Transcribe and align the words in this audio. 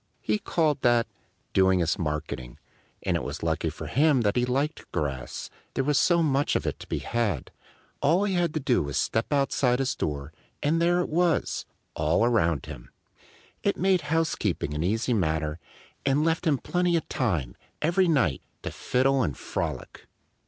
He 0.19 0.39
called 0.39 0.81
that 0.81 1.05
"doing 1.53 1.77
his 1.77 1.99
marketing." 1.99 2.57
And 3.03 3.15
it 3.15 3.21
was 3.21 3.43
lucky 3.43 3.69
for 3.69 3.85
him 3.85 4.21
that 4.21 4.35
he 4.35 4.45
liked 4.45 4.91
grass, 4.91 5.51
there 5.75 5.83
was 5.83 5.99
so 5.99 6.23
much 6.23 6.55
of 6.55 6.65
it 6.65 6.79
to 6.79 6.87
be 6.87 6.97
had. 6.97 7.51
All 8.01 8.23
he 8.23 8.33
had 8.33 8.51
to 8.55 8.59
do 8.59 8.81
was 8.81 8.97
to 8.97 9.03
step 9.03 9.31
outside 9.31 9.77
his 9.77 9.93
door; 9.95 10.33
and 10.63 10.81
there 10.81 11.01
it 11.01 11.09
was, 11.09 11.67
all 11.93 12.25
around 12.25 12.65
him! 12.65 12.89
It 13.61 13.77
made 13.77 14.01
housekeeping 14.09 14.73
an 14.73 14.81
easy 14.83 15.13
matter 15.13 15.59
and 16.03 16.25
left 16.25 16.47
him 16.47 16.57
plenty 16.57 16.95
of 16.97 17.07
time, 17.07 17.55
every 17.79 18.07
night, 18.07 18.41
to 18.63 18.71
fiddle 18.71 19.21
and 19.21 19.37
frolic. 19.37 20.07